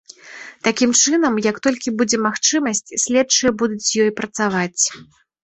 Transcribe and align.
Такім 0.67 0.91
чынам, 1.01 1.33
як 1.47 1.59
толькі 1.67 1.93
будзе 1.99 2.17
магчымасць, 2.25 2.83
следчыя 3.05 3.51
будуць 3.61 3.79
з 3.91 4.09
ёй 4.09 4.13
працаваць. 4.23 4.83